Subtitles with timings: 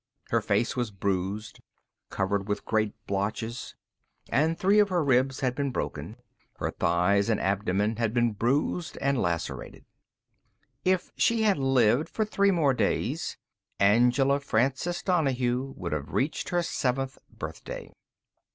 [0.31, 1.59] Her face was bruised,
[2.09, 3.75] covered with great blotches,
[4.29, 6.15] and three of her ribs had been broken.
[6.57, 9.85] Her thighs and abdomen had been bruised and lacerated.
[10.83, 13.37] If she had lived for three more days,
[13.79, 17.93] Angela Frances Donahue would have reached her seventh birthday.